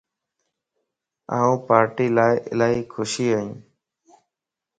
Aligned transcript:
آن 1.37 1.51
پار 1.65 1.85
ٽيءَ 1.95 2.13
لا 2.15 2.27
الائي 2.51 2.81
خوشي 2.93 3.25
ائين 3.35 3.49